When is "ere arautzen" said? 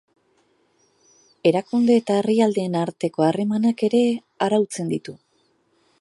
3.91-4.95